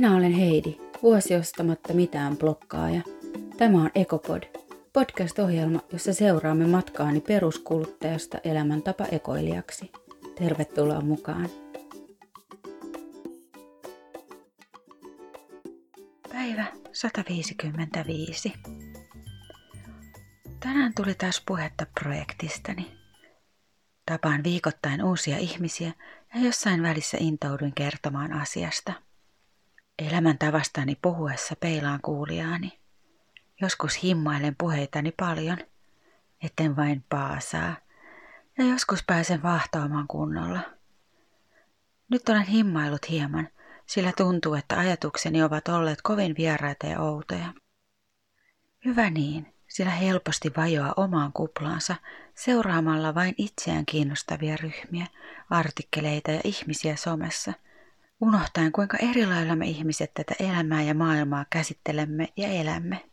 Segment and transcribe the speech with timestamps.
[0.00, 3.02] Minä olen Heidi, vuosi ostamatta mitään blokkaaja.
[3.56, 4.42] Tämä on Ekopod,
[4.92, 9.92] podcast-ohjelma, jossa seuraamme matkaani peruskuluttajasta elämäntapa ekoilijaksi.
[10.38, 11.48] Tervetuloa mukaan!
[16.32, 18.52] Päivä 155.
[20.60, 22.92] Tänään tuli taas puhetta projektistani.
[24.06, 25.92] Tapaan viikoittain uusia ihmisiä
[26.34, 29.09] ja jossain välissä intouduin kertomaan asiasta.
[30.08, 32.78] Elämäntavastani puhuessa peilaan kuulijaani.
[33.60, 35.58] Joskus himmailen puheitani paljon,
[36.42, 37.76] etten vain paasaa,
[38.58, 40.60] ja joskus pääsen vahtoamaan kunnolla.
[42.08, 43.48] Nyt olen himmailut hieman,
[43.86, 47.52] sillä tuntuu, että ajatukseni ovat olleet kovin vieraita ja outoja.
[48.84, 51.96] Hyvä niin, sillä helposti vajoaa omaan kuplaansa
[52.34, 55.06] seuraamalla vain itseään kiinnostavia ryhmiä,
[55.50, 57.52] artikkeleita ja ihmisiä somessa,
[58.20, 63.10] unohtaen kuinka eri lailla me ihmiset tätä elämää ja maailmaa käsittelemme ja elämme.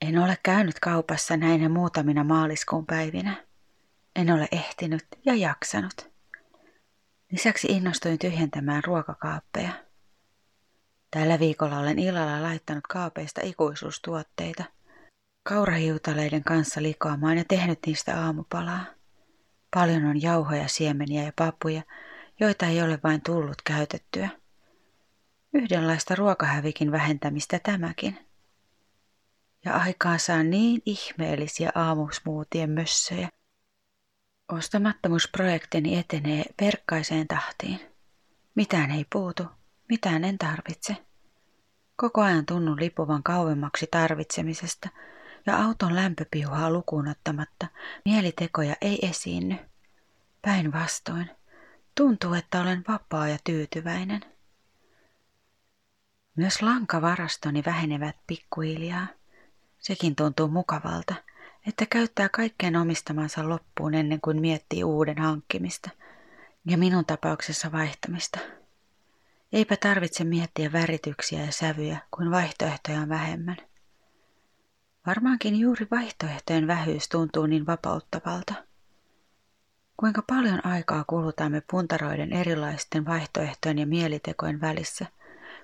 [0.00, 3.44] En ole käynyt kaupassa näinä muutamina maaliskuun päivinä.
[4.16, 6.10] En ole ehtinyt ja jaksanut.
[7.32, 9.70] Lisäksi innostuin tyhjentämään ruokakaappeja–
[11.10, 14.64] Tällä viikolla olen illalla laittanut kaapeista ikuisuustuotteita.
[15.42, 18.84] Kaurahiutaleiden kanssa likoamaan ja tehnyt niistä aamupalaa.
[19.74, 21.82] Paljon on jauhoja, siemeniä ja papuja,
[22.40, 24.28] joita ei ole vain tullut käytettyä.
[25.54, 28.26] Yhdenlaista ruokahävikin vähentämistä tämäkin.
[29.64, 33.28] Ja aikaan saa niin ihmeellisiä aamusmuutien mössöjä.
[34.52, 37.80] Ostamattomuusprojektini etenee verkkaiseen tahtiin.
[38.54, 39.46] Mitään ei puutu,
[39.88, 40.96] mitään en tarvitse.
[41.96, 44.88] Koko ajan tunnun lipuvan kauemmaksi tarvitsemisesta
[45.46, 47.66] ja auton lämpöpiuhaa lukuun ottamatta
[48.04, 49.56] mielitekoja ei esiinny.
[50.42, 51.30] Päinvastoin,
[51.94, 54.20] tuntuu, että olen vapaa ja tyytyväinen.
[56.36, 59.06] Myös lankavarastoni vähenevät pikkuhiljaa.
[59.78, 61.14] Sekin tuntuu mukavalta,
[61.66, 65.90] että käyttää kaikkeen omistamansa loppuun ennen kuin miettii uuden hankkimista
[66.66, 68.38] ja minun tapauksessa vaihtamista.
[69.52, 73.56] Eipä tarvitse miettiä värityksiä ja sävyjä, kun vaihtoehtoja on vähemmän.
[75.06, 78.54] Varmaankin juuri vaihtoehtojen vähyys tuntuu niin vapauttavalta.
[80.00, 85.06] Kuinka paljon aikaa kulutamme puntaroiden erilaisten vaihtoehtojen ja mielitekojen välissä,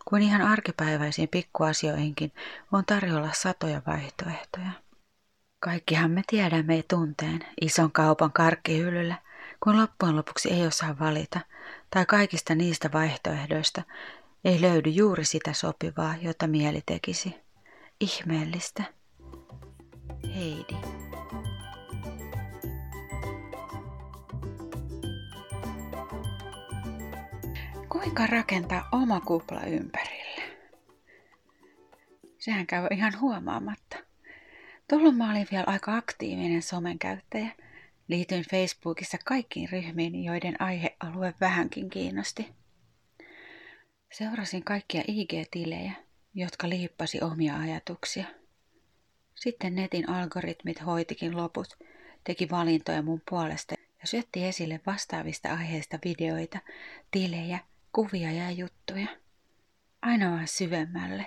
[0.04, 2.32] kun ihan arkipäiväisiin pikkuasioihinkin
[2.72, 4.70] on tarjolla satoja vaihtoehtoja.
[5.60, 9.14] Kaikkihan me tiedämme tunteen ison kaupan karkkihyllyllä,
[9.62, 11.40] kun loppujen lopuksi ei osaa valita,
[11.90, 13.82] tai kaikista niistä vaihtoehdoista
[14.44, 17.36] ei löydy juuri sitä sopivaa, jota mieli tekisi.
[18.00, 18.84] Ihmeellistä.
[20.34, 20.76] Heidi.
[28.06, 30.42] Kuinka rakentaa oma kupla ympärille?
[32.38, 33.96] Sehän käy ihan huomaamatta.
[34.88, 37.50] Tuolloin mä olin vielä aika aktiivinen somen käyttäjä–
[38.08, 42.48] Liityin Facebookissa kaikkiin ryhmiin, joiden aihealue vähänkin kiinnosti.
[44.12, 45.92] Seurasin kaikkia IG-tilejä,
[46.34, 48.24] jotka liippasi omia ajatuksia.
[49.34, 51.78] Sitten netin algoritmit hoitikin loput,
[52.24, 56.58] teki valintoja mun puolesta ja syötti esille vastaavista aiheista videoita,
[57.10, 57.58] tilejä,
[57.96, 59.06] kuvia ja juttuja.
[60.02, 61.26] Aina vaan syvemmälle,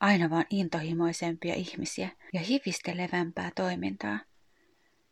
[0.00, 4.18] aina vaan intohimoisempia ihmisiä ja hivistelevämpää toimintaa–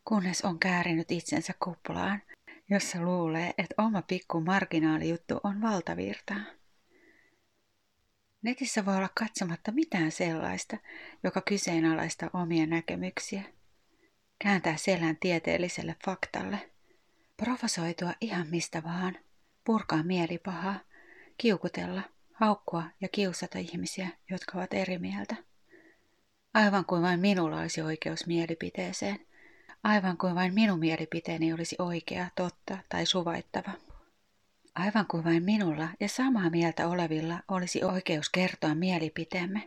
[0.04, 2.22] kunnes on käärinyt itsensä kuplaan,
[2.70, 6.40] jossa luulee, että oma pikku marginaalijuttu on valtavirtaa.
[8.42, 10.76] Netissä voi olla katsomatta mitään sellaista,
[11.22, 13.42] joka kyseenalaista omia näkemyksiä.
[14.38, 16.70] Kääntää selän tieteelliselle faktalle.
[17.36, 19.18] Provosoitua ihan mistä vaan.
[19.64, 20.80] Purkaa mielipahaa.
[21.38, 22.02] Kiukutella,
[22.32, 25.36] haukkua ja kiusata ihmisiä, jotka ovat eri mieltä.
[26.54, 29.18] Aivan kuin vain minulla olisi oikeus mielipiteeseen–
[29.84, 33.70] aivan kuin vain minun mielipiteeni olisi oikea, totta tai suvaittava.
[34.74, 39.66] Aivan kuin vain minulla ja samaa mieltä olevilla olisi oikeus kertoa mielipiteemme.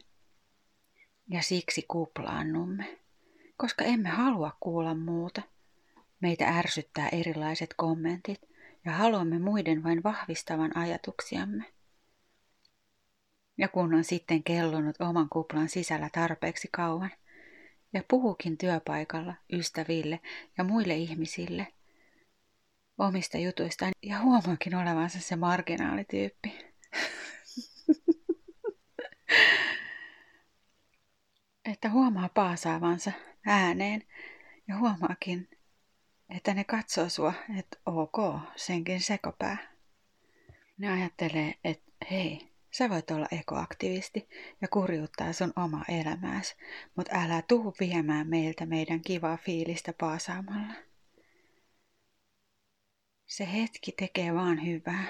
[1.29, 2.99] Ja siksi kuplaannumme,
[3.57, 5.41] koska emme halua kuulla muuta.
[6.21, 8.41] Meitä ärsyttää erilaiset kommentit
[8.87, 11.63] ja haluamme muiden vain vahvistavan ajatuksiamme.
[13.57, 17.11] Ja kun on sitten kellonut oman kuplan sisällä tarpeeksi kauan–
[17.93, 20.19] ja puhukin työpaikalla ystäville
[20.57, 21.67] ja muille ihmisille
[22.97, 26.57] omista jutuistaan ja huomaakin olevansa se marginaalityyppi.
[31.71, 33.11] että huomaa paasaavansa
[33.45, 34.03] ääneen
[34.67, 35.49] ja huomaakin,
[36.29, 38.17] että ne katsoo sua, että ok,
[38.55, 39.57] senkin sekopää.
[40.77, 44.29] Ne ajattelee, että Hei, sä voit olla ekoaktivisti
[44.61, 46.55] ja kurjuuttaa sun oma elämääsi,
[46.95, 50.73] mutta älä tuu viemään meiltä meidän kivaa fiilistä paasaamalla.
[53.25, 55.05] Se hetki tekee vaan hyvää.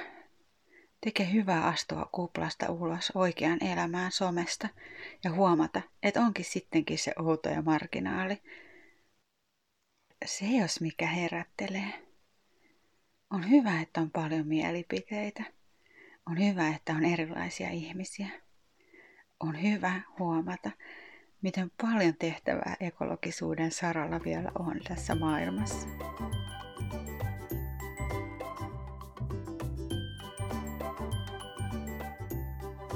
[1.02, 4.70] Tekee hyvää astua kuplasta ulos oikeaan elämään somesta
[5.24, 8.42] ja huomata, että onkin sittenkin se outo ja marginaali.
[10.25, 12.08] Se jos mikä herättelee.
[13.30, 15.44] On hyvä, että on paljon mielipiteitä.
[16.25, 18.28] On hyvä, että on erilaisia ihmisiä.
[19.40, 20.72] On hyvä huomata,
[21.42, 25.88] miten paljon tehtävää ekologisuuden saralla vielä on tässä maailmassa.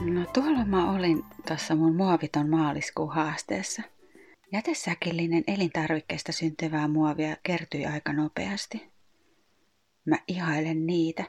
[0.02, 3.82] No tuolla mä olin tuossa mun muoviton maaliskuun haasteessa.
[4.52, 8.92] Jätesäkillinen elintarvikkeesta syntyvää muovia kertyi aika nopeasti.
[10.06, 11.24] Mä ihailen niitä,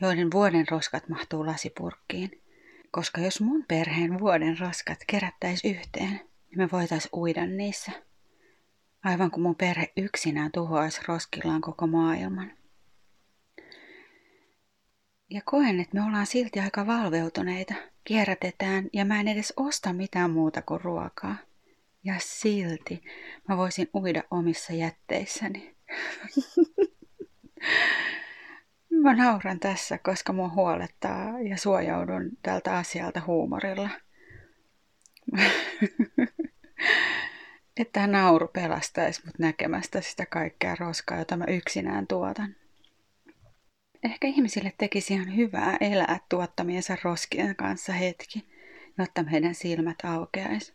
[0.00, 2.42] joiden vuoden roskat mahtuu lasipurkkiin.
[2.90, 7.92] Koska jos mun perheen vuoden roskat kerättäis yhteen, niin me voitais uida niissä.
[9.04, 12.52] Aivan kuin mun perhe yksinään tuhoaisi roskillaan koko maailman.
[15.30, 17.74] Ja koen, että me ollaan silti aika valveutuneita.
[18.04, 21.36] Kierrätetään ja mä en edes osta mitään muuta kuin ruokaa.
[22.04, 23.02] Ja silti
[23.48, 25.74] mä voisin uida omissa jätteissäni.
[29.02, 33.90] Mä nauran tässä, koska mua huolettaa ja suojaudun tältä asialta huumorilla.
[37.80, 42.56] että nauru pelastaisi mut näkemästä sitä kaikkea roskaa, jota mä yksinään tuotan.
[44.04, 48.46] Ehkä ihmisille tekisi ihan hyvää elää tuottamiensa roskien kanssa hetki,
[48.98, 50.73] jotta meidän silmät aukeaisi.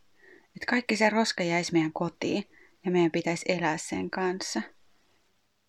[0.59, 2.43] Että kaikki se roska jäisi meidän kotiin
[2.85, 4.61] ja meidän pitäisi elää sen kanssa–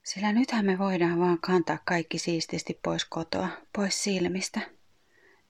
[0.03, 4.61] sillä nythän me voidaan vaan kantaa kaikki siististi pois kotoa, pois silmistä.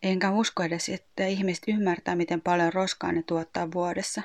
[0.03, 4.23] Enkä usko edes, että ihmiset ymmärtää, miten paljon roskaa ne tuottaa vuodessa.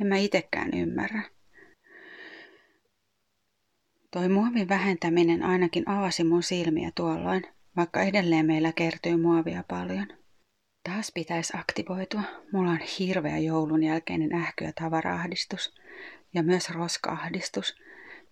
[0.00, 1.22] En mä itekään ymmärrä.
[4.10, 7.42] Toi muovin vähentäminen ainakin avasi mun silmiä tuolloin,
[7.76, 10.06] vaikka edelleen meillä kertyy muovia paljon.
[10.86, 12.22] Taas pitäisi aktivoitua.
[12.52, 15.74] Mulla on hirveä joulun jälkeinen ähky- ja tavaraahdistus
[16.34, 17.74] ja myös roskaahdistus–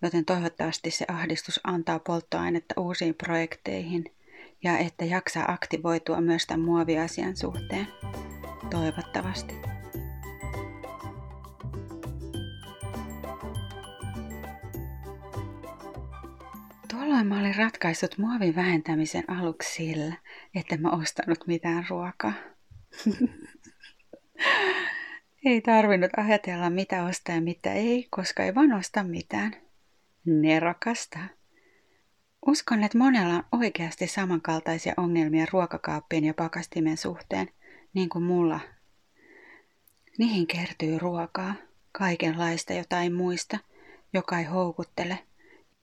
[0.01, 4.05] joten toivottavasti se ahdistus antaa polttoainetta uusiin projekteihin
[4.63, 7.87] ja että jaksaa aktivoitua myös tämän muoviasian suhteen.
[8.69, 9.55] Toivottavasti.
[16.89, 20.13] Tuolloin mä olin ratkaissut muovin vähentämisen aluksi sillä,
[20.55, 22.33] että mä ostanut mitään ruokaa.
[25.45, 29.55] ei tarvinnut ajatella mitä ostaa ja mitä ei, koska ei vaan osta mitään
[30.25, 31.19] nerokasta.
[32.45, 37.49] Uskon, että monella on oikeasti samankaltaisia ongelmia ruokakaappien ja pakastimen suhteen,
[37.93, 38.59] niin kuin mulla.
[40.17, 41.53] Niihin kertyy ruokaa,
[41.91, 43.59] kaikenlaista, jota ei muista,
[44.13, 45.19] joka ei houkuttele,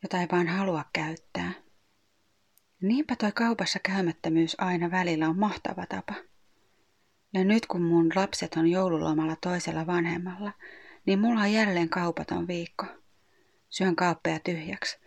[0.02, 1.61] jota ei vaan halua käyttää.
[2.82, 6.14] Niinpä toi kaupassa käymättömyys aina välillä on mahtava tapa.
[7.34, 10.52] Ja nyt kun mun lapset on joululomalla toisella vanhemmalla,
[11.06, 12.86] niin mulla on jälleen kaupaton viikko–
[13.72, 14.98] Syön kaappeja tyhjäksi.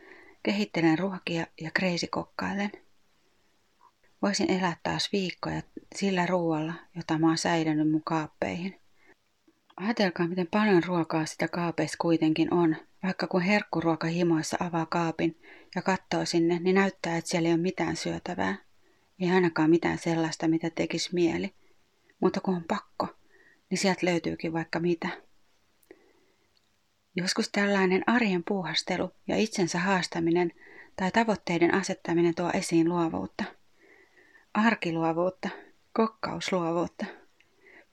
[0.44, 2.72] Kehittelen ruokia ja kreisikokkailen.
[4.22, 5.62] Voisin elää taas viikkoja
[5.96, 8.82] sillä ruoalla, jota mä oon säilynyt mun kaappeihin.
[9.78, 12.76] Ajatelkaa, miten paljon ruokaa sitä kaapeissa kuitenkin on.
[13.06, 15.42] Vaikka kun herkkuruoka himoissa avaa kaapin
[15.76, 18.56] ja katsoo sinne, niin näyttää, että siellä ei ole mitään syötävää.
[19.20, 21.54] Ei ainakaan mitään sellaista, mitä tekisi mieli.
[22.20, 23.08] Mutta kun on pakko,
[23.70, 25.10] niin sieltä löytyykin vaikka mitä.
[27.16, 30.52] Joskus tällainen arjen puuhastelu ja itsensä haastaminen
[30.96, 33.44] tai tavoitteiden asettaminen tuo esiin luovuutta.
[34.54, 35.50] Arkiluovuutta,
[35.94, 37.06] kokkausluovuutta.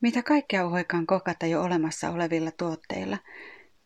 [0.00, 3.18] Mitä kaikkea voikaan kokata jo olemassa olevilla tuotteilla,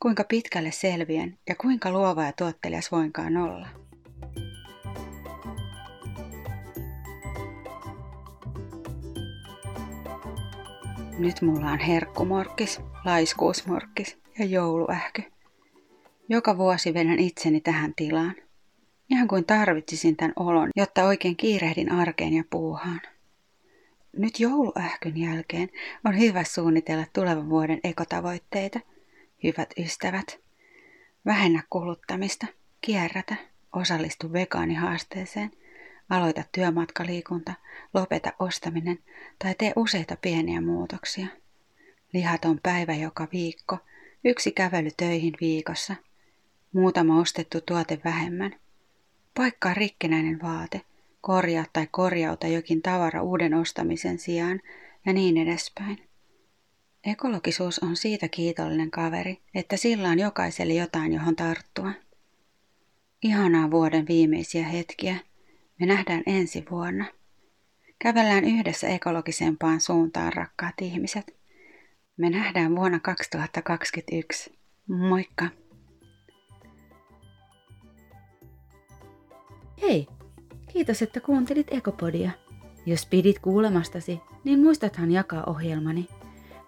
[0.03, 3.69] kuinka pitkälle selvien ja kuinka luova ja tuottelias voinkaan olla.
[11.19, 15.23] Nyt mulla on herkkumorkkis, laiskuusmorkkis ja jouluähky.
[16.29, 18.35] Joka vuosi vedän itseni tähän tilaan.
[19.11, 23.01] Ihan kuin tarvitsisin tämän olon, jotta oikein kiirehdin arkeen ja puuhaan.
[24.19, 25.69] Nyt jouluähkyn jälkeen
[26.05, 28.81] on hyvä suunnitella tulevan vuoden ekotavoitteita.
[29.43, 30.39] Hyvät ystävät,
[31.27, 32.47] vähennä kuluttamista,
[32.81, 33.37] kierrätä,
[33.73, 35.51] osallistu vegaanihaasteeseen,
[36.11, 37.55] aloita työmatkaliikunta,
[37.95, 38.99] lopeta ostaminen
[39.39, 41.27] tai tee useita pieniä muutoksia.
[42.13, 43.79] Lihaton päivä joka viikko–
[44.29, 45.95] Yksi kävely töihin viikossa.
[46.73, 48.57] Muutama ostettu tuote vähemmän.
[49.35, 50.81] Paikkaa rikkinäinen vaate,
[51.21, 54.61] korjaa tai korjauta jokin tavara uuden ostamisen sijaan
[55.07, 56.06] ja niin edespäin.
[57.07, 61.93] Ekologisuus on siitä kiitollinen kaveri, että sillä on jokaiselle jotain, johon tarttua.
[63.23, 65.17] Ihanaa vuoden viimeisiä hetkiä.
[65.81, 67.05] Me nähdään ensi vuonna.
[67.99, 71.37] Kävellään yhdessä ekologisempaan suuntaan, rakkaat ihmiset.
[72.17, 74.59] Me nähdään vuonna 2021.
[74.89, 75.49] Moikka!
[79.83, 80.07] Hei!
[80.73, 82.31] Kiitos, että kuuntelit Ekopodia.
[82.87, 86.09] Jos pidit kuulemastasi, niin muistathan jakaa ohjelmani.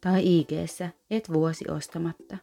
[0.00, 0.48] tai ig
[1.10, 2.36] et vuosiostamatta.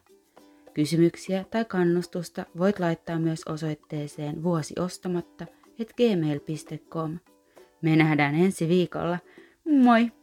[0.74, 5.46] Kysymyksiä tai kannustusta voit laittaa myös osoitteeseen vuosiostamatta
[5.78, 7.18] et gmail.com.
[7.82, 9.18] Me nähdään ensi viikolla.
[9.64, 10.21] Moi!